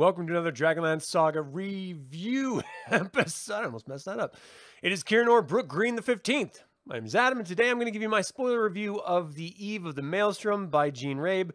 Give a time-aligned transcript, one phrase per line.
[0.00, 3.54] Welcome to another Dragonlance Saga review episode.
[3.54, 4.34] I almost messed that up.
[4.80, 6.62] It is Kirinor Brook Green the 15th.
[6.86, 9.34] My name is Adam, and today I'm going to give you my spoiler review of
[9.34, 11.50] The Eve of the Maelstrom by Jean Rabe.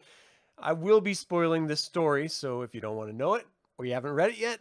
[0.60, 3.48] I will be spoiling this story, so if you don't want to know it,
[3.80, 4.60] or you haven't read it yet,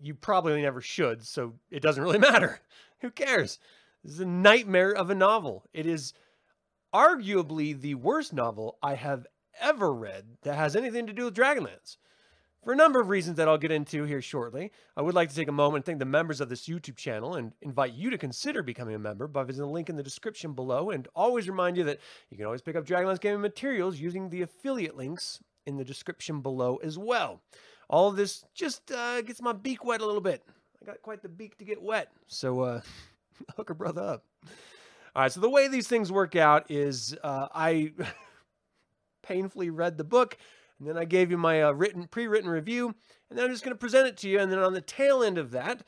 [0.00, 2.58] you probably never should, so it doesn't really matter.
[3.02, 3.60] Who cares?
[4.02, 5.62] This is a nightmare of a novel.
[5.72, 6.12] It is
[6.92, 9.28] arguably the worst novel I have
[9.60, 11.98] ever read that has anything to do with Dragonlance.
[12.64, 15.34] For a number of reasons that I'll get into here shortly, I would like to
[15.34, 18.18] take a moment and thank the members of this YouTube channel and invite you to
[18.18, 21.76] consider becoming a member by visiting the link in the description below and always remind
[21.76, 22.00] you that
[22.30, 26.40] you can always pick up Dragonlance Gaming materials using the affiliate links in the description
[26.40, 27.40] below as well.
[27.88, 30.42] All of this just uh, gets my beak wet a little bit.
[30.82, 32.80] I got quite the beak to get wet, so uh,
[33.56, 34.24] hook a brother up.
[35.14, 37.92] All right, so the way these things work out is uh, I
[39.22, 40.36] painfully read the book,
[40.78, 42.94] and then I gave you my uh, written, pre-written review,
[43.28, 44.38] and then I'm just going to present it to you.
[44.38, 45.82] And then on the tail end of that,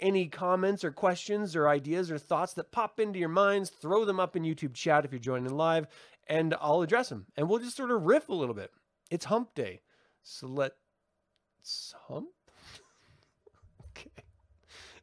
[0.00, 4.18] any comments or questions or ideas or thoughts that pop into your minds, throw them
[4.18, 5.86] up in YouTube chat if you're joining live,
[6.26, 7.26] and I'll address them.
[7.36, 8.72] And we'll just sort of riff a little bit.
[9.10, 9.80] It's hump day.
[10.22, 12.28] So let's hump?
[13.90, 14.10] okay.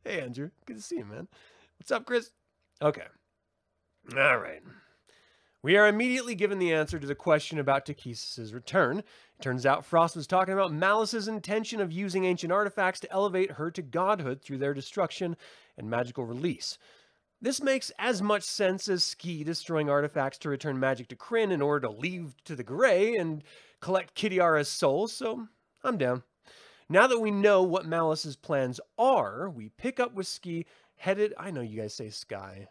[0.04, 0.50] Hey, Andrew.
[0.66, 1.28] Good to see you, man.
[1.78, 2.32] What's up, Chris?
[2.82, 3.04] Okay.
[4.18, 4.62] All right.
[5.62, 9.00] We are immediately given the answer to the question about Takhisis' return.
[9.00, 13.52] It turns out Frost was talking about Malice's intention of using ancient artifacts to elevate
[13.52, 15.36] her to godhood through their destruction
[15.78, 16.78] and magical release.
[17.42, 21.62] This makes as much sense as Skie destroying artifacts to return magic to Krynn in
[21.62, 23.44] order to leave to the Grey and
[23.82, 25.50] collect Kitiara's soul, so
[25.84, 26.24] I'm down.
[26.88, 30.66] Now that we know what Malice's plans are, we pick up with Skie
[30.96, 32.70] headed, I know you guys say Sky,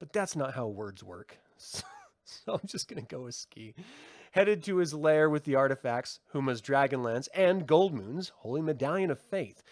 [0.00, 1.38] but that's not how words work.
[2.44, 3.74] so I'm just going to go with Skie.
[4.32, 9.62] Headed to his lair with the artifacts, Huma's Dragonlance, and Goldmoon's Holy Medallion of Faith.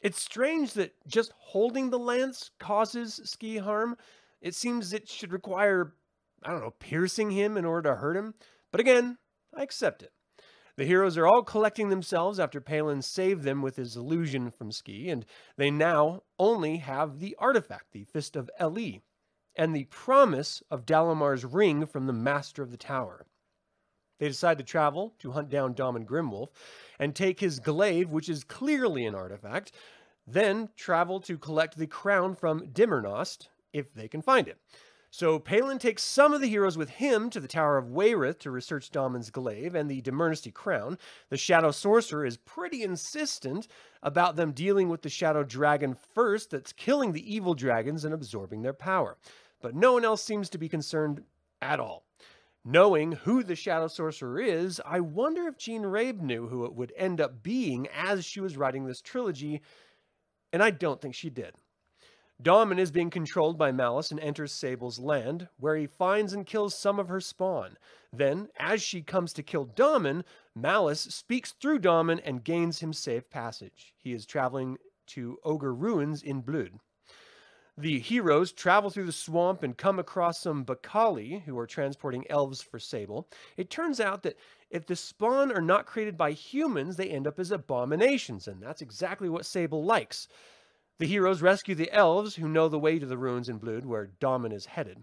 [0.00, 3.96] It's strange that just holding the lance causes Skie harm.
[4.40, 5.94] It seems it should require,
[6.42, 8.34] I don't know, piercing him in order to hurt him.
[8.72, 9.18] But again,
[9.56, 10.12] I accept it.
[10.76, 15.10] The heroes are all collecting themselves after Palin saved them with his illusion from Skie,
[15.10, 15.24] and
[15.56, 19.00] they now only have the artifact, the Fist of E'li,
[19.56, 23.26] and the promise of Dalamar's ring from the master of the tower.
[24.18, 26.48] They decide to travel to hunt down Dhamon Grimwulf
[26.98, 29.72] and take his glaive, which is clearly an artifact,
[30.26, 34.58] then travel to collect the crown from Dimernost, if they can find it.
[35.10, 38.50] So Palin takes some of the heroes with him to the Tower of Wayreth to
[38.50, 40.98] research Dhamon's glaive and the Dimernesti crown.
[41.28, 43.68] The Shadow Sorcerer is pretty insistent
[44.02, 48.62] about them dealing with the Shadow Dragon first that's killing the evil dragons and absorbing
[48.62, 49.16] their power
[49.64, 51.22] but no one else seems to be concerned
[51.62, 52.04] at all.
[52.66, 56.92] Knowing who the Shadow Sorcerer is, I wonder if Jean Rabe knew who it would
[56.98, 59.62] end up being as she was writing this trilogy,
[60.52, 61.54] and I don't think she did.
[62.42, 66.76] Dhamon is being controlled by Malice and enters Sable's land, where he finds and kills
[66.76, 67.78] some of her spawn.
[68.12, 73.30] Then, as she comes to kill Dhamon, Malice speaks through Dhamon and gains him safe
[73.30, 73.94] passage.
[73.96, 74.76] He is traveling
[75.06, 76.80] to Ogre Ruins in Blud.
[77.76, 82.62] The heroes travel through the swamp and come across some Bakali who are transporting elves
[82.62, 83.28] for Sable.
[83.56, 84.38] It turns out that
[84.70, 88.80] if the spawn are not created by humans, they end up as abominations, and that's
[88.80, 90.28] exactly what Sable likes.
[90.98, 94.12] The heroes rescue the elves who know the way to the ruins in Blud, where
[94.20, 95.02] Dhamon is headed.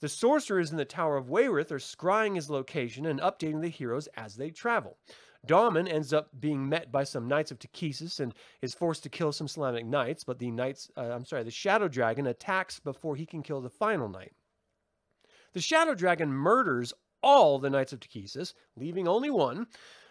[0.00, 4.08] The sorcerers in the Tower of Wayreth are scrying his location and updating the heroes
[4.08, 4.98] as they travel.
[5.46, 9.32] Dhamon ends up being met by some knights of Takhisis and is forced to kill
[9.32, 13.24] some Solamnic knights, but the knights, uh, I'm sorry, the Shadow Dragon attacks before he
[13.24, 14.32] can kill the final knight.
[15.52, 16.92] The Shadow Dragon murders
[17.22, 19.66] all the knights of Takhisis, leaving only one,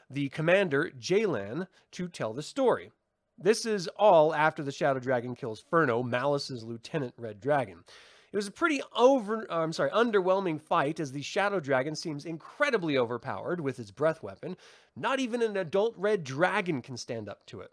[0.09, 2.91] the commander Jalan, to tell the story.
[3.37, 7.83] This is all after the Shadow Dragon kills Furno, Malice's lieutenant Red Dragon.
[8.31, 12.25] It was a pretty over, uh, I'm sorry, underwhelming fight as the Shadow Dragon seems
[12.25, 14.55] incredibly overpowered with its breath weapon.
[14.99, 17.71] Not even an adult red dragon can stand up to it.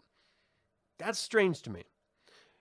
[0.97, 1.83] That's strange to me.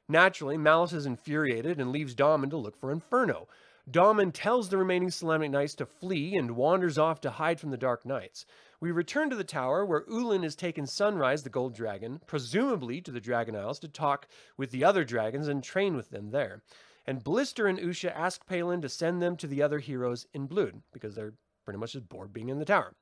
[0.08, 3.48] Naturally, Malice is infuriated and leaves Dhamon to look for Inferno.
[3.90, 7.76] Dhamon tells the remaining Solamnic Knights to flee and wanders off to hide from the
[7.76, 8.44] Dark Knights.
[8.80, 13.10] We return to the tower where Ulin has taken Sunrise, the Gold Dragon, presumably to
[13.10, 16.62] the Dragon Isles to talk with the other dragons and train with them there
[17.06, 20.82] and Blister and Usha ask Palin to send them to the other heroes in Blud
[20.92, 21.34] because they're
[21.64, 22.94] pretty much just bored being in the tower.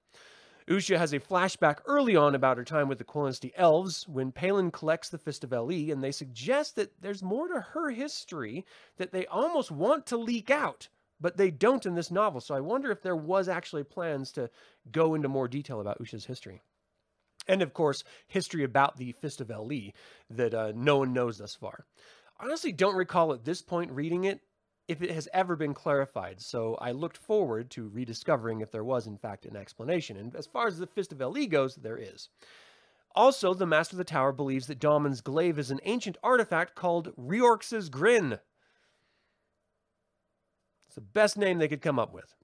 [0.68, 4.70] Usha has a flashback early on about her time with the Quillency elves when Palin
[4.70, 8.64] collects the Fist of E'li, and they suggest that there's more to her history
[8.96, 10.88] that they almost want to leak out,
[11.20, 12.40] but they don't in this novel.
[12.40, 14.48] So I wonder if there was actually plans to
[14.90, 16.62] go into more detail about Usha's history.
[17.46, 19.92] And of course, history about the Fist of E'li
[20.30, 21.84] that uh, no one knows thus far.
[22.40, 24.40] Honestly don't recall at this point reading it
[24.86, 29.06] if it has ever been clarified, so I looked forward to rediscovering if there was,
[29.06, 30.16] in fact, an explanation.
[30.16, 32.28] And as far as the Fist of E'li goes, there is.
[33.14, 37.14] Also, the Master of the Tower believes that Dhamon's glaive is an ancient artifact called
[37.16, 38.38] Reorx's Grin.
[40.86, 42.34] It's the best name they could come up with.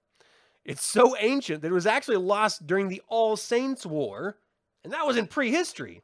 [0.64, 4.38] It's so ancient that it was actually lost during the All Saints War,
[4.84, 6.02] and that was in prehistory.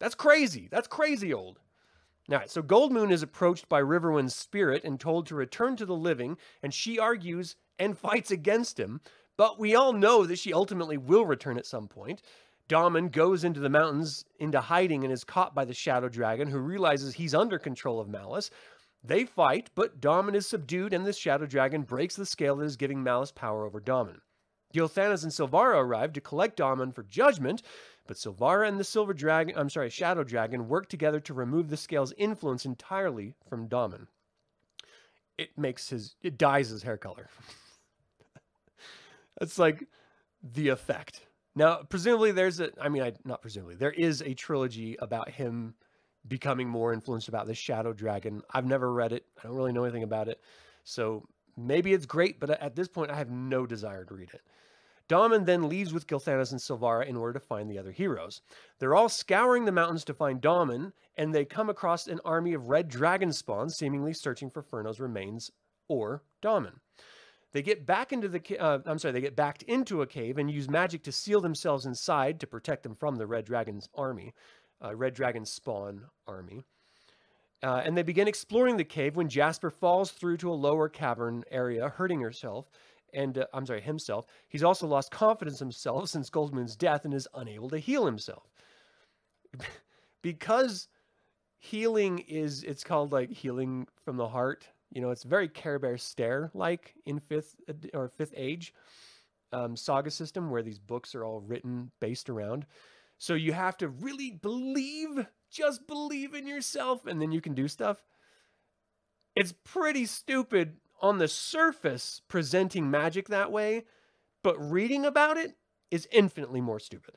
[0.00, 0.68] That's crazy.
[0.70, 1.58] That's crazy old.
[2.30, 5.96] All right, so Goldmoon is approached by Riverwind's spirit and told to return to the
[5.96, 9.00] living, and she argues and fights against him.
[9.38, 12.22] But we all know that she ultimately will return at some point.
[12.68, 16.58] Dhamon goes into the mountains into hiding and is caught by the Shadow Dragon, who
[16.58, 18.50] realizes he's under control of Malice.
[19.02, 22.76] They fight, but Dhamon is subdued, and the Shadow Dragon breaks the scale that is
[22.76, 24.20] giving Malice power over Dhamon.
[24.74, 27.62] Gilthanas and Silvara arrive to collect Dhamon for judgment,
[28.08, 31.76] but Silvara and the Silver Dragon, I'm sorry, Shadow Dragon work together to remove the
[31.76, 34.08] scale's influence entirely from Dhamon.
[35.36, 37.28] It makes his, it dyes his hair color.
[39.38, 39.86] That's like
[40.42, 41.20] the effect.
[41.54, 45.74] Now, presumably there's a, I mean, I, not presumably, there is a trilogy about him
[46.26, 48.42] becoming more influenced about the Shadow Dragon.
[48.52, 49.26] I've never read it.
[49.38, 50.40] I don't really know anything about it.
[50.82, 51.28] So
[51.58, 54.40] maybe it's great, but at this point, I have no desire to read it.
[55.08, 58.42] Dhamon then leaves with Gilthanas and Silvara in order to find the other heroes.
[58.78, 62.68] They're all scouring the mountains to find Dhamon, and they come across an army of
[62.68, 65.50] red dragon spawns seemingly searching for Furno's remains
[65.88, 66.74] or Dhamon.
[67.52, 70.50] They get back into the uh, I'm sorry, they get backed into a cave and
[70.50, 74.34] use magic to seal themselves inside to protect them from the red dragon's army,
[74.84, 76.62] uh, red dragon spawn army.
[77.62, 81.42] Uh, and they begin exploring the cave when Jasper falls through to a lower cavern
[81.50, 82.70] area, hurting herself
[83.14, 84.26] and uh, I'm sorry, himself.
[84.48, 88.50] He's also lost confidence himself since Goldmoon's death and is unable to heal himself.
[90.22, 90.88] because
[91.58, 94.68] healing is it's called like healing from the heart.
[94.92, 97.56] You know, it's very Care Bear Stare like in fifth
[97.92, 98.72] or fifth age
[99.52, 102.66] um, saga system where these books are all written based around.
[103.18, 107.66] So you have to really believe, just believe in yourself, and then you can do
[107.66, 108.02] stuff.
[109.34, 113.84] It's pretty stupid on the surface presenting magic that way,
[114.42, 115.56] but reading about it
[115.90, 117.14] is infinitely more stupid.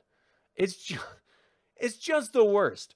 [0.55, 1.05] It's just,
[1.75, 2.95] it's just the worst.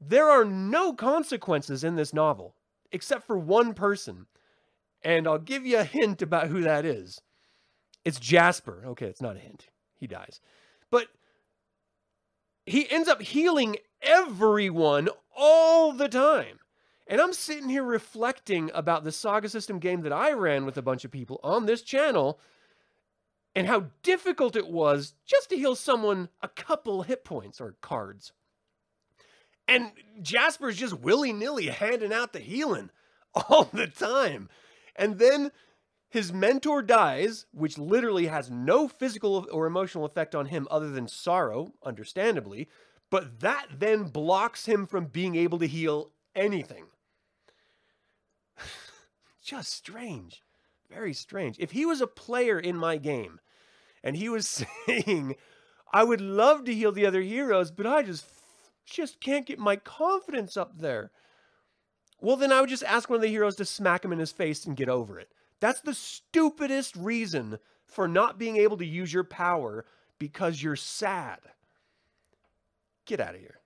[0.00, 2.54] There are no consequences in this novel
[2.92, 4.26] except for one person.
[5.02, 7.20] And I'll give you a hint about who that is.
[8.04, 8.82] It's Jasper.
[8.86, 9.68] Okay, it's not a hint.
[9.94, 10.40] He dies.
[10.90, 11.08] But
[12.64, 16.58] he ends up healing everyone all the time.
[17.06, 20.82] And I'm sitting here reflecting about the Saga System game that I ran with a
[20.82, 22.40] bunch of people on this channel
[23.54, 28.32] and how difficult it was just to heal someone a couple hit points or cards.
[29.68, 32.90] And Jasper's just willy nilly handing out the healing
[33.34, 34.48] all the time.
[34.96, 35.52] And then
[36.08, 41.08] his mentor dies, which literally has no physical or emotional effect on him other than
[41.08, 42.68] sorrow, understandably.
[43.10, 46.86] But that then blocks him from being able to heal anything
[49.46, 50.42] just strange.
[50.90, 51.56] Very strange.
[51.58, 53.40] If he was a player in my game
[54.02, 55.36] and he was saying,
[55.92, 58.26] I would love to heal the other heroes, but I just
[58.84, 61.10] just can't get my confidence up there.
[62.20, 64.30] Well, then I would just ask one of the heroes to smack him in his
[64.30, 65.28] face and get over it.
[65.58, 69.84] That's the stupidest reason for not being able to use your power
[70.18, 71.40] because you're sad.
[73.06, 73.60] Get out of here.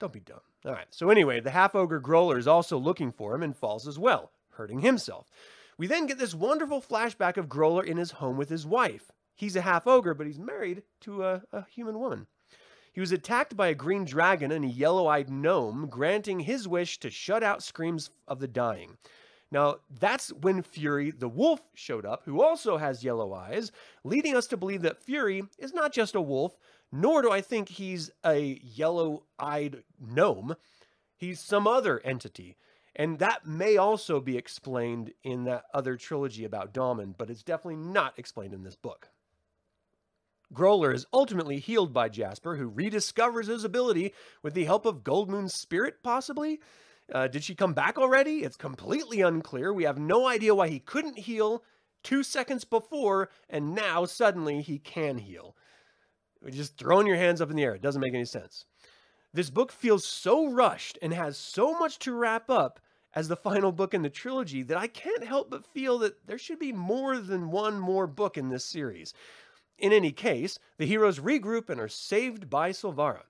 [0.00, 0.40] Don't be dumb.
[0.64, 0.86] All right.
[0.90, 4.32] So anyway, the half ogre Groller is also looking for him and falls as well
[4.56, 5.30] hurting himself.
[5.78, 9.12] We then get this wonderful flashback of Groller in his home with his wife.
[9.34, 12.26] He's a half ogre, but he's married to a, a human woman.
[12.92, 16.98] He was attacked by a green dragon and a yellow eyed gnome, granting his wish
[17.00, 18.96] to shut out screams of the dying.
[19.52, 23.70] Now, that's when Fury the wolf showed up, who also has yellow eyes,
[24.02, 26.56] leading us to believe that Fury is not just a wolf,
[26.90, 30.56] nor do I think he's a yellow eyed gnome.
[31.16, 32.56] He's some other entity.
[32.98, 37.76] And that may also be explained in that other trilogy about Dhamon, but it's definitely
[37.76, 39.10] not explained in this book.
[40.54, 45.54] Groller is ultimately healed by Jasper, who rediscovers his ability with the help of Goldmoon's
[45.54, 46.60] spirit, possibly?
[47.12, 48.38] Uh, did she come back already?
[48.38, 49.72] It's completely unclear.
[49.72, 51.62] We have no idea why he couldn't heal
[52.02, 55.54] two seconds before, and now suddenly he can heal.
[56.48, 57.74] Just throwing your hands up in the air.
[57.74, 58.64] It doesn't make any sense.
[59.34, 62.80] This book feels so rushed and has so much to wrap up
[63.16, 66.36] as the final book in the trilogy that I can't help but feel that there
[66.36, 69.14] should be more than one more book in this series.
[69.78, 73.22] In any case, the heroes regroup and are saved by Silvara.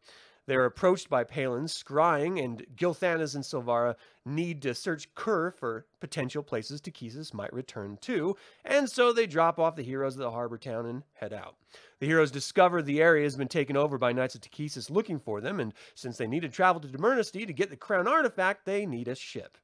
[0.46, 6.42] They're approached by Palin, scrying, and Gilthanas and Silvara need to search Kur for potential
[6.42, 10.58] places Takhisis might return to, and so they drop off the heroes of the harbor
[10.58, 11.56] town and head out.
[12.00, 15.40] The heroes discover the area has been taken over by Knights of Takhisis looking for
[15.40, 18.86] them, and since they need to travel to Dimernesti to get the crown artifact, they
[18.86, 19.58] need a ship.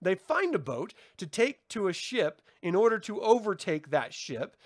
[0.00, 4.56] They find a boat to take to a ship in order to overtake that ship,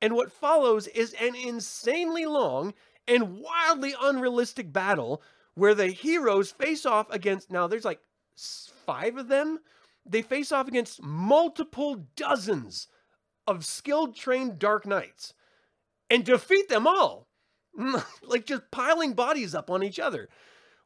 [0.00, 2.74] and what follows is an insanely long
[3.06, 5.22] and wildly unrealistic battle
[5.54, 8.00] where the heroes face off against now there's like
[8.86, 9.60] five of them.
[10.04, 12.88] They face off against multiple dozens
[13.46, 15.34] of skilled trained dark knights
[16.10, 17.28] and defeat them all.
[18.22, 20.28] Like just piling bodies up on each other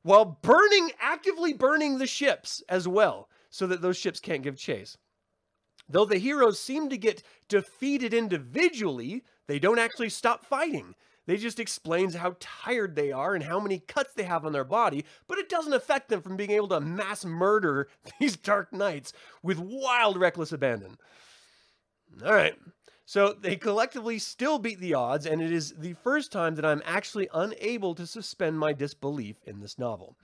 [0.03, 4.97] while burning actively burning the ships as well so that those ships can't give chase
[5.89, 10.95] though the heroes seem to get defeated individually they don't actually stop fighting
[11.27, 14.65] they just explains how tired they are and how many cuts they have on their
[14.65, 17.89] body, but it doesn't affect them from being able to mass murder
[18.21, 20.97] these dark knights with wild, reckless abandon.
[22.25, 22.55] All right.
[23.05, 26.83] So they collectively still beat the odds, and it is the first time that I'm
[26.85, 30.17] actually unable to suspend my disbelief in this novel.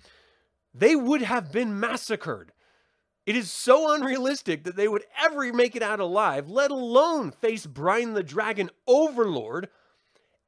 [0.74, 2.50] They would have been massacred.
[3.24, 7.66] It is so unrealistic that they would ever make it out alive, let alone face
[7.66, 9.68] Brine the Dragon Overlord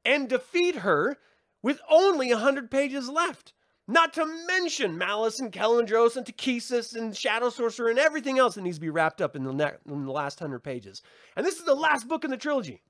[0.03, 1.17] and defeat her
[1.63, 3.53] with only 100 pages left.
[3.87, 8.61] Not to mention Malice and Khellendros and Takhisis and Shadow Sorcerer and everything else that
[8.61, 11.01] needs to be wrapped up in the, ne- in the last 100 pages.
[11.35, 12.81] And this is the last book in the trilogy.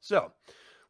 [0.00, 0.32] So,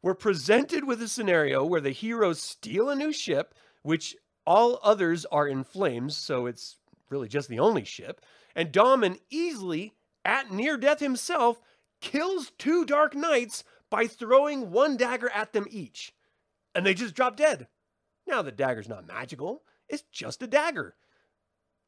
[0.03, 5.25] we're presented with a scenario where the heroes steal a new ship, which all others
[5.25, 6.77] are in flames, so it's
[7.09, 8.21] really just the only ship.
[8.55, 9.93] And Dhamon easily,
[10.23, 11.61] at near death himself,
[12.01, 16.13] kills two Dark Knights by throwing one dagger at them each.
[16.73, 17.67] And they just drop dead.
[18.27, 20.95] Now, the dagger's not magical, it's just a dagger.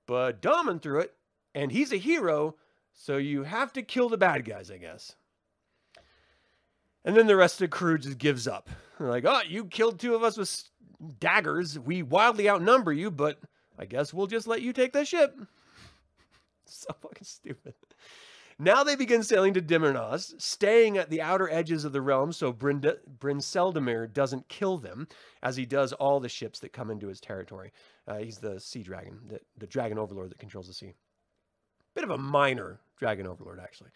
[0.06, 1.14] But Dhamon threw it,
[1.54, 2.56] and he's a hero,
[2.94, 5.16] so you have to kill the bad guys, I guess.
[7.04, 8.70] And then the rest of the crew just gives up.
[8.98, 10.64] They're like, oh, you killed two of us with
[11.20, 11.78] daggers.
[11.78, 13.40] We wildly outnumber you, but
[13.78, 15.38] I guess we'll just let you take the ship.
[16.66, 17.74] so fucking stupid.
[18.60, 22.52] Now they begin sailing to Dimmernos, staying at the outer edges of the realm so
[22.52, 25.08] Brind- Brynseldimer doesn't kill them,
[25.44, 27.72] as he does all the ships that come into his territory.
[28.08, 30.94] Uh, he's the sea dragon, the, the dragon overlord that controls the sea.
[31.94, 33.92] Bit of a minor dragon overlord, actually.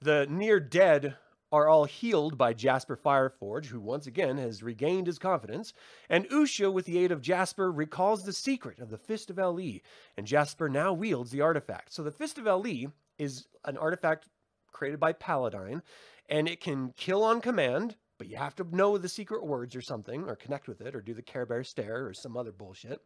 [0.00, 1.16] The near dead
[1.52, 5.72] are all healed by Jasper Fireforge, who once again has regained his confidence,
[6.08, 9.82] and Usha, with the aid of Jasper, recalls the secret of the Fist of E'li,
[10.16, 11.92] and Jasper now wields the artifact.
[11.92, 12.88] So the Fist of E'li
[13.18, 14.28] is an artifact
[14.72, 15.82] created by Paladine,
[16.28, 19.82] and it can kill on command, but you have to know the secret words or
[19.82, 23.00] something, or connect with it, or do the Care Bear stare or some other bullshit.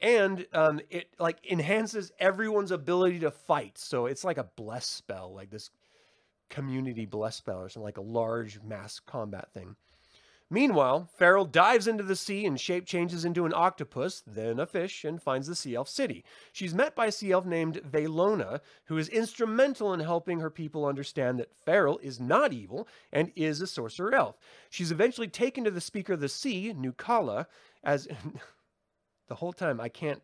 [0.00, 3.78] And um, it like enhances everyone's ability to fight.
[3.78, 5.70] So it's like a bless spell, like this
[6.54, 9.74] community bless spell or something like a large mass combat thing.
[10.50, 15.02] Meanwhile, Feril dives into the sea and shape changes into an octopus, then a fish,
[15.02, 16.24] and finds the sea elf city.
[16.52, 20.86] She's met by a sea elf named Velona, who is instrumental in helping her people
[20.86, 24.36] understand that Feril is not evil and is a sorcerer elf.
[24.70, 27.46] She's eventually taken to the speaker of the sea, Nukala,
[27.82, 28.06] as
[29.28, 30.22] the whole time I can't.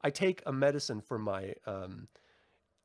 [0.00, 2.08] I take a medicine for my um,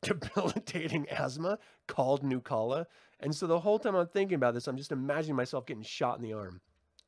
[0.03, 1.57] debilitating asthma
[1.87, 2.85] called Nukala.
[3.19, 6.17] And so the whole time I'm thinking about this, I'm just imagining myself getting shot
[6.17, 6.61] in the arm.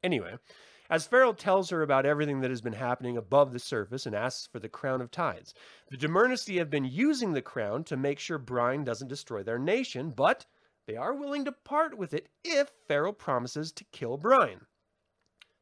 [0.03, 0.35] Anyway,
[0.89, 4.47] as Feril tells her about everything that has been happening above the surface and asks
[4.47, 5.53] for the crown of tides,
[5.89, 10.11] the Dimernesti have been using the crown to make sure Brine doesn't destroy their nation,
[10.15, 10.45] but
[10.85, 14.61] they are willing to part with it if Feril promises to kill Brine.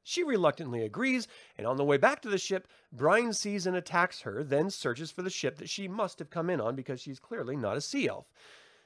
[0.04, 4.22] She reluctantly agrees, and on the way back to the ship, Brine sees and attacks
[4.22, 7.20] her, then searches for the ship that she must have come in on because she's
[7.20, 8.26] clearly not a sea elf.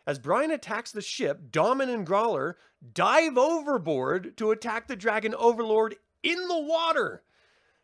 [0.06, 2.54] As Brine attacks the ship, Dhamon and Groller
[2.94, 7.24] dive overboard to attack the dragon overlord in the water.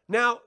[0.07, 0.41] Now,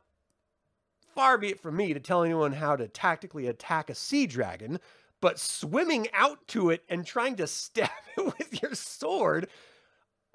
[1.14, 4.78] far be it from me to tell anyone how to tactically attack a sea dragon,
[5.20, 9.48] but swimming out to it and trying to stab it with your sword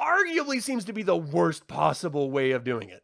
[0.02, 3.04] arguably seems to be the worst possible way of doing it.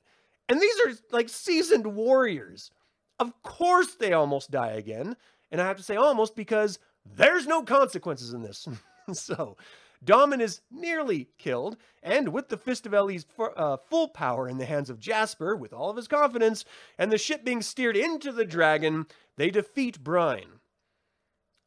[0.49, 2.71] And these are like seasoned warriors.
[3.19, 5.15] Of course they almost die again.
[5.51, 8.67] And I have to say almost because there's no consequences in this.
[9.13, 9.57] so,
[10.05, 14.65] Dhamon is nearly killed, and with the Fist of E'li's uh, full power in the
[14.65, 16.65] hands of Jasper, with all of his confidence,
[16.97, 20.59] and the ship being steered into the dragon, they defeat Brine.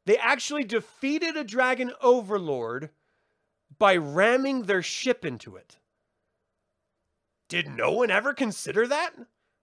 [0.07, 2.91] They actually defeated a dragon overlord
[3.81, 5.79] by ramming their ship into it.
[7.49, 9.11] Did no one ever consider that?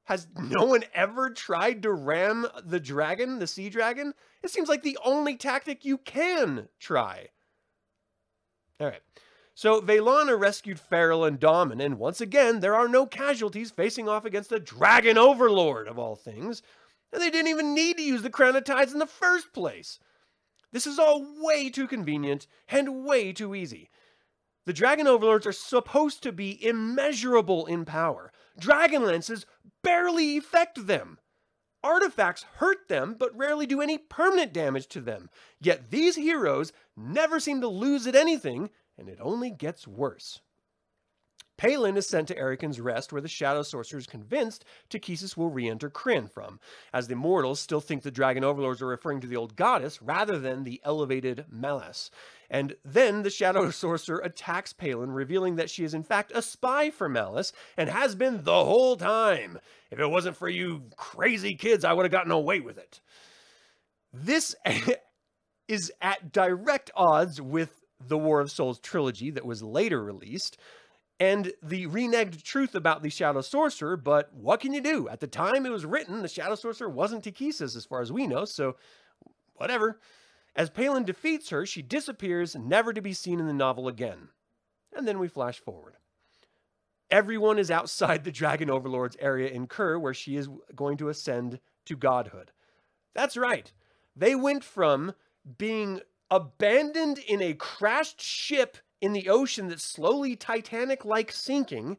[0.05, 4.13] Has no one ever tried to ram the dragon, the sea dragon?
[4.41, 7.27] It seems like the only tactic you can try.
[8.79, 9.01] All right.
[9.53, 14.25] So Velana rescued Feril and Dhamon, and once again, there are no casualties facing off
[14.25, 16.61] against a dragon overlord of all things,
[17.11, 19.99] and they didn't even need to use the Crown of Tides in the first place.
[20.71, 23.89] This is all way too convenient and way too easy.
[24.67, 28.33] The dragon overlords are supposed to be immeasurable in power.
[28.59, 29.45] Dragon lances
[29.81, 31.19] barely affect them.
[31.85, 35.29] Artifacts hurt them, but rarely do any permanent damage to them.
[35.61, 40.41] Yet these heroes never seem to lose at anything, and it only gets worse.
[41.57, 45.89] Palin is sent to Ariken's Rest, where the Shadow Sorcerer is convinced Takhisis will re-enter
[45.89, 46.59] Krynn from,
[46.93, 50.37] as the mortals still think the Dragon Overlords are referring to the old goddess rather
[50.37, 52.11] than the elevated Malys.
[52.49, 56.91] And then the Shadow Sorcerer attacks Palin, revealing that she is in fact a spy
[56.91, 59.59] for Malys, and has been the whole time.
[59.89, 63.01] If it wasn't for you crazy kids, I would have gotten away with it.
[64.13, 64.55] This
[65.67, 70.57] is at direct odds with the War of Souls trilogy that was later released,
[71.19, 75.07] and the reneged truth about the Shadow Sorcerer, but what can you do?
[75.09, 78.27] At the time it was written, the Shadow Sorcerer wasn't Takhisis as far as we
[78.27, 78.75] know, so
[79.55, 79.99] whatever.
[80.55, 84.29] As Palin defeats her, she disappears, never to be seen in the novel again.
[84.95, 85.97] And then we flash forward.
[87.09, 91.59] Everyone is outside the Dragon Overlord's area in Kher, where she is going to ascend
[91.85, 92.51] to godhood.
[93.15, 93.71] That's right.
[94.15, 95.13] They went from
[95.57, 101.97] being abandoned in a crashed ship in the ocean that's slowly Titanic like sinking,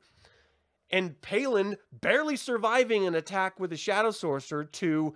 [0.91, 5.15] and Palin barely surviving an attack with a Shadow Sorcerer, to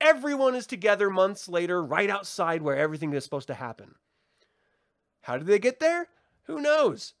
[0.00, 3.94] everyone is together months later, right outside where everything is supposed to happen.
[5.22, 6.08] How did they get there?
[6.44, 7.14] Who knows?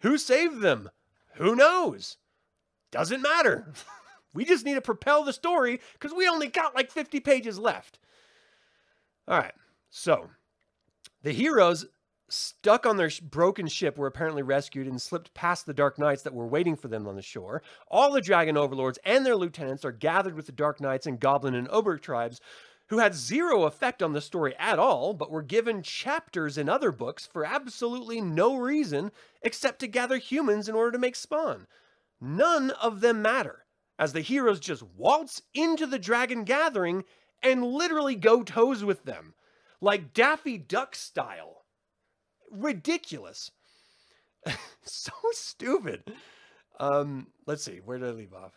[0.00, 0.90] Who saved them?
[1.34, 2.16] Who knows?
[2.90, 3.72] Doesn't matter.
[4.34, 7.98] we just need to propel the story because we only got like 50 pages left.
[9.28, 9.54] All right,
[9.90, 10.30] so
[11.22, 11.86] the heroes
[12.32, 16.34] stuck on their broken ship were apparently rescued and slipped past the Dark Knights that
[16.34, 17.62] were waiting for them on the shore.
[17.88, 21.54] All the Dragon Overlords and their lieutenants are gathered with the Dark Knights and Goblin
[21.54, 22.40] and Oberg tribes,
[22.88, 26.92] who had zero effect on the story at all, but were given chapters in other
[26.92, 31.66] books for absolutely no reason except to gather humans in order to make spawn.
[32.20, 33.64] None of them matter,
[33.98, 37.04] as the heroes just waltz into the dragon gathering
[37.42, 39.34] and literally go toes with them
[39.82, 41.61] like Daffy Duck style.
[42.52, 43.50] Ridiculous.
[44.82, 46.04] so stupid.
[46.78, 48.52] Um, let's see, where did I leave off?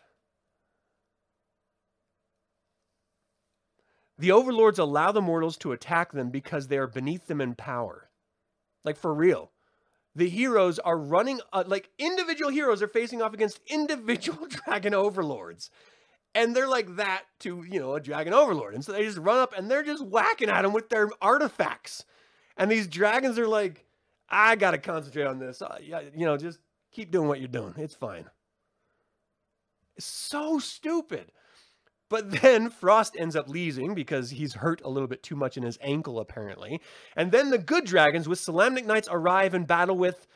[4.17, 8.09] The overlords allow the mortals to attack them because they are beneath them in power.
[8.83, 9.51] Like for real.
[10.15, 15.69] The heroes are running, uh, like individual heroes are facing off against individual dragon overlords
[16.35, 19.39] and they're like that to you know a dragon overlord and so they just run
[19.39, 22.05] up and they're just whacking at him with their artifacts
[22.57, 23.84] and these dragons are like
[24.29, 26.59] i gotta concentrate on this uh, you know just
[26.91, 28.25] keep doing what you're doing it's fine
[29.95, 31.31] it's so stupid
[32.09, 35.63] but then Frost ends up leaving because he's hurt a little bit too much in
[35.63, 36.81] his ankle, apparently.
[37.15, 40.27] And then the good dragons with Solamnic Knights arrive and battle with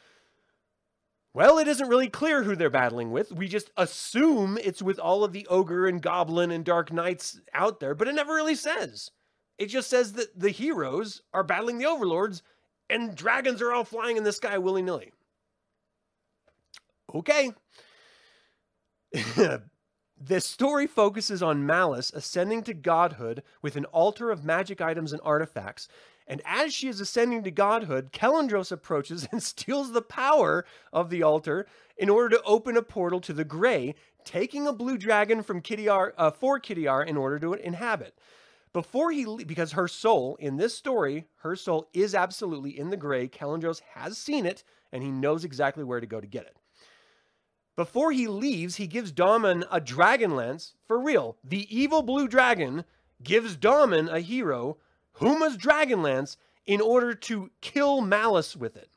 [1.32, 3.32] well, it isn't really clear who they're battling with.
[3.32, 7.80] We just assume it's with all of the ogre and goblin and dark knights out
[7.80, 9.12] there, but it never really says.
[9.60, 12.42] It just says that the heroes are battling the overlords
[12.90, 15.12] and dragons are all flying in the sky willy nilly.
[17.14, 17.54] Okay.
[20.18, 25.22] this story focuses on Malice ascending to godhood with an altar of magic items and
[25.24, 25.88] artifacts
[26.30, 31.24] and as she is ascending to godhood, Khellendros approaches and steals the power of the
[31.24, 31.66] altar
[31.98, 36.14] in order to open a portal to the gray, taking a blue dragon from Kidiar,
[36.18, 38.18] uh, for Kidiar in order to inhabit.
[38.72, 43.28] Before he, because her soul in this story, her soul is absolutely in the gray.
[43.28, 46.56] Khellendros has seen it, and he knows exactly where to go to get it.
[47.76, 51.38] Before he leaves, he gives Dhamon a dragon lance for real.
[51.44, 52.84] The evil blue dragon
[53.24, 54.78] gives Dhamon a hero
[55.20, 58.90] Huma's Dragonlance in order to kill Malice with it.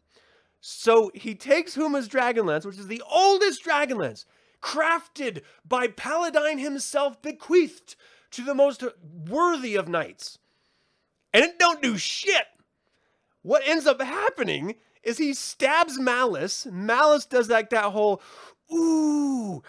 [0.61, 4.25] So he takes Huma's Dragonlance, which is the oldest Dragonlance,
[4.63, 7.97] crafted by Paladine himself, bequeathed
[8.33, 8.85] to the most
[9.29, 10.38] worthy of knights.
[11.33, 12.47] And it don't do shit.
[13.42, 16.66] What ends up happening is he stabs Malice.
[16.71, 18.23] Malice does like that whole,
[18.73, 19.62] ooh,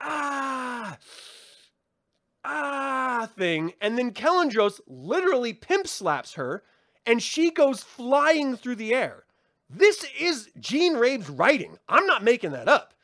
[0.00, 0.98] ah,
[2.44, 6.64] ah thing, and then Khellendros literally pimp slaps her,
[7.04, 9.24] and she goes flying through the air.
[9.70, 11.78] This is Jean Rabe's writing.
[11.88, 12.94] I'm not making that up.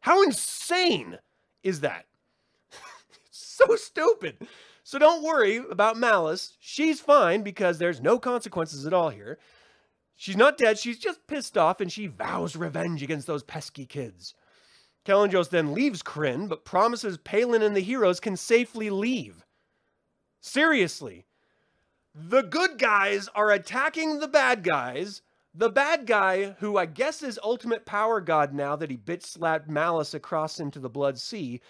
[0.00, 1.18] How insane
[1.62, 2.06] is that?
[3.66, 4.46] So stupid.
[4.82, 6.56] So don't worry about Malice.
[6.60, 9.38] She's fine because there's no consequences at all here.
[10.16, 10.78] She's not dead.
[10.78, 14.34] She's just pissed off and she vows revenge against those pesky kids.
[15.04, 19.44] Khellendros then leaves Krynn, but promises Palin and the heroes can safely leave.
[20.40, 21.26] Seriously.
[22.14, 25.22] The good guys are attacking the bad guys.
[25.54, 29.68] The bad guy, who I guess is ultimate power god now that he bitch slapped
[29.68, 31.60] Malice across into the Blood Sea,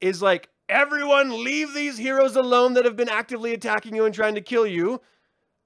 [0.00, 4.34] is like, everyone leave these heroes alone that have been actively attacking you and trying
[4.34, 5.00] to kill you.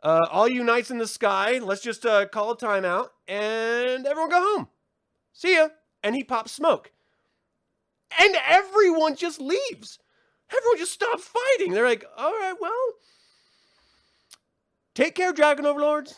[0.03, 4.31] Uh, all you knights in the sky, let's just uh, call a timeout and everyone
[4.31, 4.69] go home.
[5.33, 5.69] See ya.
[6.03, 6.93] And he pops smoke.
[8.21, 9.99] And everyone just leaves.
[10.51, 11.73] Everyone just stops fighting.
[11.73, 12.73] They're like, all right, well,
[14.95, 16.15] take care, Dragon Overlords.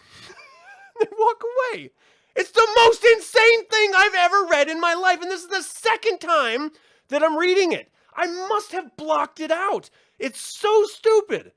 [1.00, 1.90] they walk away.
[2.36, 5.22] It's the most insane thing I've ever read in my life.
[5.22, 6.72] And this is the second time
[7.08, 7.90] that I'm reading it.
[8.18, 9.90] I must have blocked it out.
[10.18, 11.52] It's so stupid.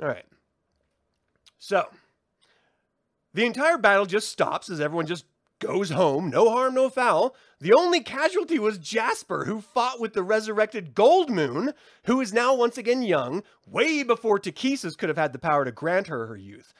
[0.00, 0.24] All right.
[1.58, 1.86] So,
[3.34, 5.24] the entire battle just stops as everyone just
[5.58, 6.30] goes home.
[6.30, 7.34] No harm, no foul.
[7.60, 11.72] The only casualty was Jasper, who fought with the resurrected Goldmoon,
[12.04, 15.72] who is now once again young, way before Takhisis could have had the power to
[15.72, 16.72] grant her her youth.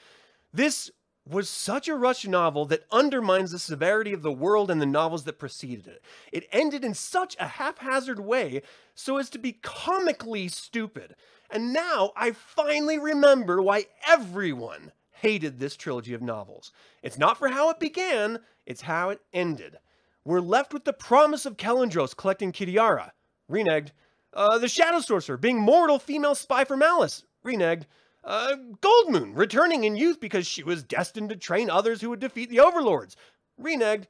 [0.53, 0.92] This
[1.29, 5.25] was such a rush novel that undermines the severity of the world and the novels
[5.25, 6.03] that preceded it.
[6.33, 8.62] It ended in such a haphazard way
[8.95, 11.17] so as to be comically stupid.
[11.51, 16.73] And now I finally remember why everyone hated this trilogy of novels.
[17.03, 19.79] It's not for how it began, it's how it ended.
[20.25, 23.12] We're left with the promise of Khellendros collecting Kitiara,
[23.51, 23.91] reneged.
[24.33, 27.85] Uh, the Shadow Sorcerer being mortal female spy for Malice, reneged.
[28.27, 32.51] Uh, Goldmoon returning in youth because she was destined to train others who would defeat
[32.51, 33.17] the Overlords,
[33.61, 34.07] reneged.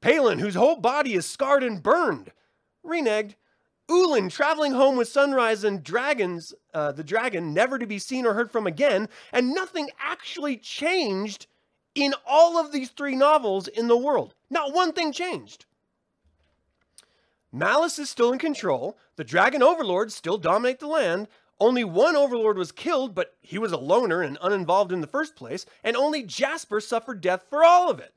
[0.00, 2.30] Palin, whose whole body is scarred and burned,
[2.84, 3.34] reneged.
[3.88, 8.34] Ulin traveling home with Sunrise and dragons, uh, the dragon, never to be seen or
[8.34, 11.46] heard from again, and nothing actually changed
[11.94, 14.34] in all of these three novels in the world.
[14.50, 15.66] Not one thing changed.
[17.52, 18.98] Malice is still in control.
[19.16, 21.26] The dragon overlords still dominate the land.
[21.58, 25.36] Only one overlord was killed, but he was a loner and uninvolved in the first
[25.36, 28.12] place, and only Jasper suffered death for all of it.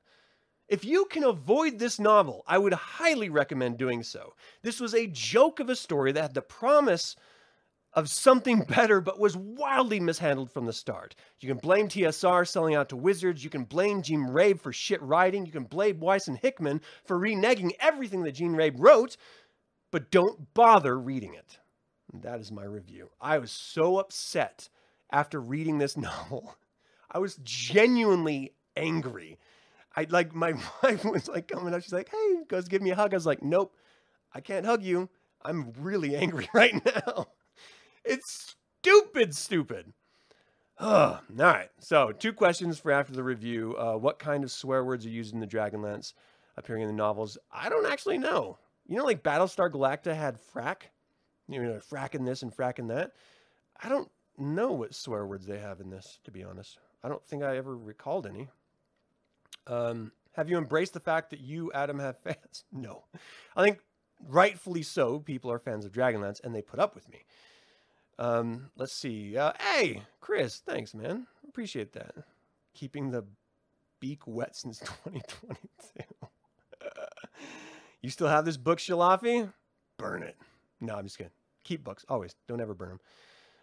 [0.68, 4.36] If you can avoid this novel, I would highly recommend doing so.
[4.62, 7.16] This was a joke of a story that had the promise
[7.94, 11.16] of something better, but was wildly mishandled from the start.
[11.40, 13.44] You can blame TSR selling out to Wizards.
[13.44, 15.46] You can blame Jean Rabe for shit writing.
[15.46, 19.18] You can blame Weis and Hickman for reneging everything that Jean Rabe wrote,
[19.92, 21.58] but don't bother reading it.
[22.14, 23.10] That is my review.
[23.22, 24.70] I was so upset
[25.12, 26.56] after reading this novel.
[27.12, 29.40] I was genuinely angry
[29.96, 31.82] I like my wife was like coming up.
[31.82, 33.14] She's like, "Hey," goes give me a hug.
[33.14, 33.76] I was like, "Nope,
[34.34, 35.10] I can't hug you.
[35.44, 37.28] I'm really angry right now.
[38.04, 39.94] It's stupid, stupid."
[40.82, 41.70] Oh, all right.
[41.80, 43.76] So, two questions for after the review.
[43.78, 46.14] Uh, what kind of swear words are used in the Dragonlance
[46.56, 47.38] appearing in the novels?
[47.52, 48.58] I don't actually know.
[48.88, 50.84] You know, like Battlestar Galactica had frack,
[51.50, 53.12] you know, frack in this and frack in that.
[53.82, 56.78] I don't know what swear words they have in this, to be honest.
[57.04, 58.50] I don't think I ever recalled any.
[59.68, 62.64] Um, have you embraced the fact that you, Adam, have fans?
[62.72, 63.04] No.
[63.56, 63.80] I think
[64.28, 67.20] rightfully so, people are fans of Dragonlance and they put up with me.
[68.18, 69.38] Um, let's see.
[69.38, 71.26] Uh, hey, Chris, thanks, man.
[71.48, 72.14] Appreciate that.
[72.74, 73.24] Keeping the
[74.00, 76.04] beak wet since 2022.
[78.02, 79.52] you still have this book, Shalafi?
[79.98, 80.36] Burn it.
[80.82, 81.32] No, I'm just kidding.
[81.64, 82.36] Keep books, always.
[82.48, 83.00] Don't ever burn them.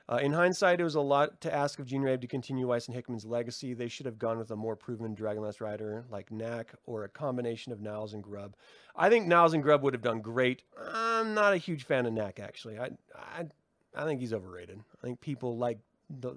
[0.08, 2.86] Uh, in hindsight, it was a lot to ask of Jean Rabe to continue Weis
[2.86, 3.74] and Hickman's legacy.
[3.74, 7.72] They should have gone with a more proven Dragonlance rider like Knaak or a combination
[7.72, 8.54] of Niles and Grubb.
[8.94, 10.62] I think Niles and Grubb would have done great.
[10.80, 12.78] I'm not a huge fan of Knaak, actually.
[12.78, 13.46] I, I,
[13.96, 14.78] I think he's overrated.
[15.02, 15.78] I think people like
[16.08, 16.36] the.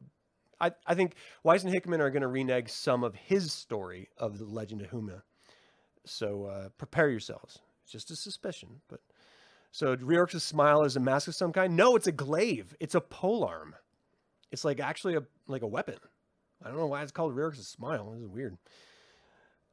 [0.60, 1.14] I, I think
[1.46, 4.90] Weis and Hickman are going to renege some of his story of the Legend of
[4.90, 5.22] Huma.
[6.06, 7.60] So uh, prepare yourselves.
[7.84, 9.02] It's just a suspicion, but
[9.72, 11.76] so Reorx's smile is a mask of some kind?
[11.76, 12.76] No, it's a glaive.
[12.80, 13.76] It's a polearm.
[14.52, 15.98] It's like actually a like a weapon.
[16.64, 18.12] I don't know why it's called Reorx's smile.
[18.12, 18.58] This is weird.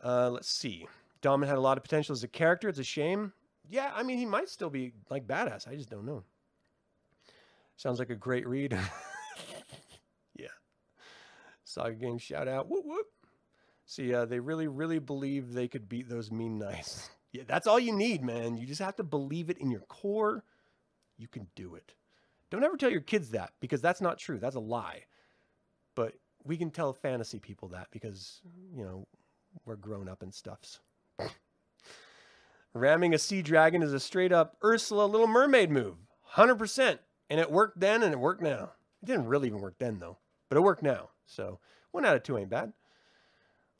[0.05, 0.87] Uh, let's see.
[1.23, 2.69] Dhamon had a lot of potential as a character.
[2.69, 3.33] It's a shame.
[3.69, 5.67] Yeah, I mean, he might still be like badass.
[5.67, 6.23] I just don't know.
[7.77, 8.73] Sounds like a great read.
[10.37, 10.47] yeah.
[11.65, 12.69] Saga Game shout out.
[12.69, 13.07] Whoop whoop.
[13.87, 17.11] See, uh, they really, really believe they could beat those mean knights.
[17.37, 18.57] Yeah, that's all you need, man.
[18.57, 20.43] You just have to believe it in your core.
[21.19, 21.95] You can do it.
[22.51, 24.39] Don't ever tell your kids that because that's not true.
[24.39, 25.03] That's a lie.
[25.95, 28.41] But we can tell fantasy people that because,
[28.75, 29.07] you know,
[29.67, 30.81] we're grown up and stuffs.
[32.73, 35.97] Ramming a sea dragon is a straight up Ursula Little Mermaid move.
[36.37, 36.99] 100%.
[37.29, 38.73] And it worked then and it worked now.
[39.03, 40.17] It didn't really even work then, though,
[40.49, 41.11] but it worked now.
[41.27, 41.59] So
[41.91, 42.73] one out of two ain't bad.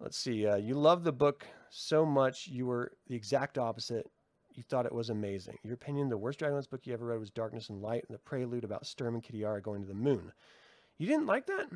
[0.01, 0.47] Let's see.
[0.47, 2.49] Uh, you love the book so much.
[2.49, 4.11] You were the exact opposite.
[4.55, 5.59] You thought it was amazing.
[5.63, 8.21] Your opinion, the worst Dragonlance book you ever read was Darkness and Light and the
[8.21, 10.33] prelude about Sturm and Kitiara going to the moon.
[10.99, 11.69] You didn't like that?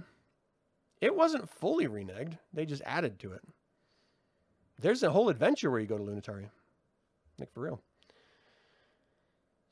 [1.00, 2.38] It wasn't fully reneged.
[2.52, 3.42] They just added to it.
[4.78, 6.48] There's a whole adventure where you go to Lunitari.
[7.38, 7.83] Like, for real.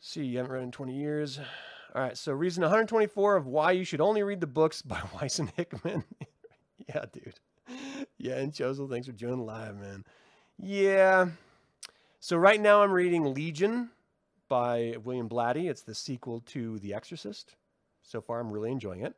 [0.00, 1.40] See, you haven't read in 20 years.
[1.94, 5.38] All right, so reason 124 of why you should only read the books by Weis
[5.38, 6.04] and Hickman.
[6.88, 7.40] yeah, dude.
[8.18, 10.04] Yeah, and Chosel, thanks for joining live, man.
[10.58, 11.28] Yeah.
[12.18, 13.90] So right now I'm reading Legion
[14.48, 15.70] by William Blatty.
[15.70, 17.54] It's the sequel to The Exorcist.
[18.02, 19.14] So far, I'm really enjoying it.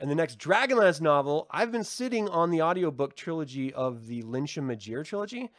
[0.00, 4.56] And the next Dragonlance novel, I've been sitting on the audiobook trilogy of the Lynch
[4.56, 5.50] and Majir trilogy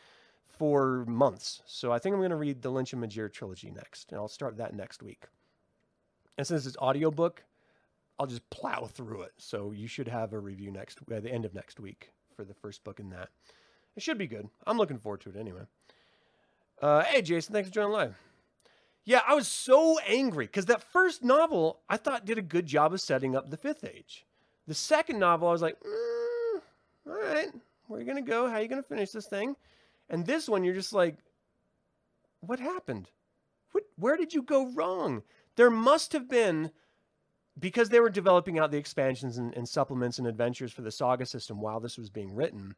[0.50, 1.62] for months.
[1.65, 4.28] So I think I'm going to read the Lynch and Majir trilogy next, and I'll
[4.28, 5.28] start that next week.
[6.38, 7.43] And since it's audiobook,
[8.19, 9.34] I'll just plow through it.
[9.38, 12.54] So you should have a review next at the end of next week for the
[12.54, 13.30] first book in that.
[13.96, 14.50] It should be good.
[14.65, 15.62] I'm looking forward to it anyway.
[16.82, 18.15] Uh, hey, Jason, thanks for joining live.
[19.06, 22.93] Yeah, I was so angry because that first novel I thought did a good job
[22.93, 24.26] of setting up the Fifth Age.
[24.67, 26.62] The second novel, I was like, mm,
[27.08, 27.50] all right,
[27.88, 28.48] where are you going to go?
[28.48, 29.56] How are you going to finish this thing?
[30.10, 31.17] And this one, you're just like,
[32.39, 33.10] what happened?
[33.72, 35.24] What, where did you go wrong?
[35.56, 36.72] There must have been,
[37.59, 41.25] because they were developing out the expansions and, and supplements and adventures for the saga
[41.25, 42.75] system while this was being written,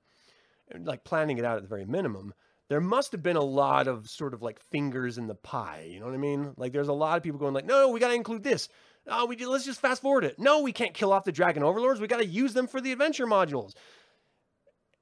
[0.80, 2.34] like planning it out at the very minimum
[2.68, 5.88] there must have been a lot of sort of like fingers in the pie.
[5.90, 6.54] You know what I mean?
[6.58, 8.70] Like there's a lot of people going like, no, no we got to include this.
[9.08, 10.40] Oh, we let's just fast forward it.
[10.40, 12.02] No, we can't kill off the dragon overlords.
[12.02, 13.74] We got to use them for the adventure modules.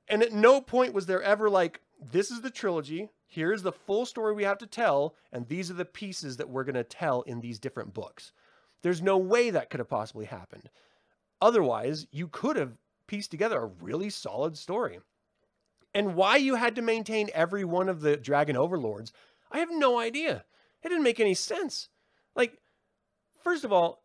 [0.10, 1.80] And at no point was there ever like,
[2.12, 3.10] this is the trilogy.
[3.28, 6.66] Here's the full story we have to tell, and these are the pieces that we're
[6.66, 8.34] going to tell in these different books.
[8.84, 10.70] There's no way that could have possibly happened.
[11.42, 12.74] Otherwise, you could have
[13.08, 15.00] pieced together a really solid story.
[15.94, 19.12] And why you had to maintain every one of the dragon overlords,
[19.52, 20.46] I have no idea.
[20.82, 21.90] It didn't make any sense.
[22.36, 22.58] Like,
[23.44, 24.04] first of all,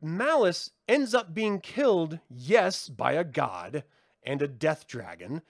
[0.00, 3.84] Malice ends up being killed, yes, by a god
[4.24, 5.42] and a death dragon,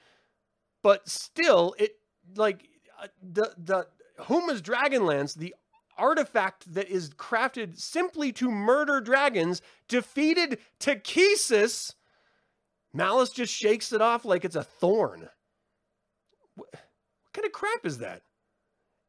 [0.82, 1.96] but still, it
[2.36, 2.68] like
[3.00, 3.86] uh, the the
[4.26, 5.54] Huma's Dragonlance, the
[5.98, 11.94] artifact that is crafted simply to murder dragons, defeated Takhisis.
[12.92, 15.28] Malice just shakes it off like it's a thorn.
[16.54, 16.68] What,
[17.32, 18.22] kind of crap is that?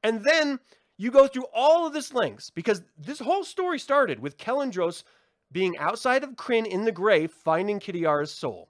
[0.04, 0.60] And then
[0.98, 5.04] you go through all of this lengths because this whole story started with Khellendros
[5.52, 8.70] being outside of Krynn in the grave, finding Kitiara's soul.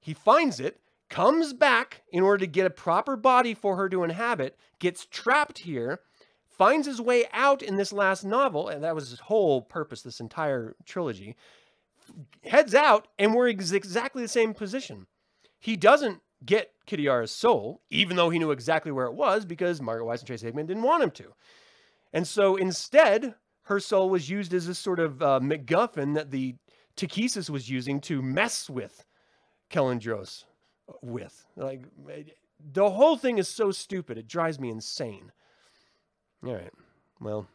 [0.00, 4.04] He finds it, comes back in order to get a proper body for her to
[4.04, 6.00] inhabit, gets trapped here,
[6.58, 10.20] finds his way out in this last novel, and that was his whole purpose, this
[10.20, 11.36] entire trilogy,
[12.44, 15.06] heads out, and we're ex- exactly the same position.
[15.58, 20.06] He doesn't get Kitiara's soul, even though he knew exactly where it was because Margaret
[20.06, 21.34] Weis and Tracy Hickman didn't want him to.
[22.12, 26.54] And so instead, her soul was used as a sort of uh, MacGuffin that the
[26.96, 29.04] Takhisis was using to mess with
[29.70, 30.44] Khellendros
[31.02, 31.44] with.
[31.56, 31.84] Like,
[32.72, 35.32] the whole thing is so stupid, it drives me insane.
[36.44, 36.72] All right,
[37.20, 37.46] well,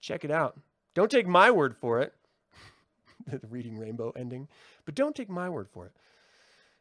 [0.00, 0.58] check it out.
[0.94, 2.12] Don't take my word for it.
[3.26, 4.48] the reading rainbow ending,
[4.84, 5.92] but don't take my word for it.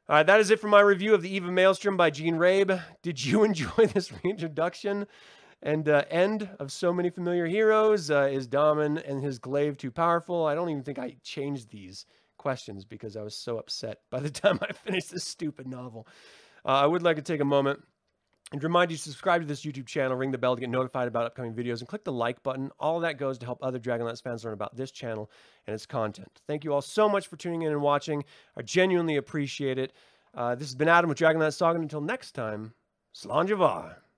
[0.09, 2.35] All right, that is it for my review of the Eve of Maelstrom by Jean
[2.35, 2.81] Rabe.
[3.01, 5.07] Did you enjoy this reintroduction
[5.61, 8.11] and uh, end of so many familiar heroes?
[8.11, 10.45] Uh, is Dhamon and his glaive too powerful?
[10.45, 12.05] I don't even think I changed these
[12.37, 16.07] questions because I was so upset by the time I finished this stupid novel.
[16.65, 17.81] Uh, I would like to take a moment
[18.51, 21.07] and remind you to subscribe to this YouTube channel, ring the bell to get notified
[21.07, 22.69] about upcoming videos, and click the like button.
[22.79, 25.31] All that goes to help other Dragonlance fans learn about this channel
[25.67, 26.41] and its content.
[26.47, 28.23] Thank you all so much for tuning in and watching.
[28.57, 29.93] I genuinely appreciate it.
[30.33, 31.79] Uh, this has been Adam with Dragonlance Saga.
[31.79, 32.73] Until next time,
[33.15, 34.10] Slán